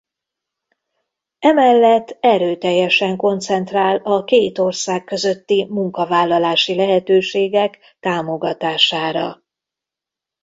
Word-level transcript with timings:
E 1.39 1.51
mellett 1.51 2.17
erőteljesen 2.19 3.17
koncentrál 3.17 3.95
a 3.97 4.23
két 4.23 4.57
ország 4.57 5.03
közötti 5.03 5.65
munkavállalási 5.69 6.75
lehetőségek 6.75 7.97
támogatására. 7.99 9.43